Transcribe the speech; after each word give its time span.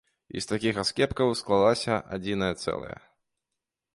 І 0.37 0.41
з 0.43 0.49
такіх 0.51 0.79
аскепкаў 0.83 1.33
склалася 1.41 1.99
адзінае 2.17 2.49
цэлае. 2.63 2.97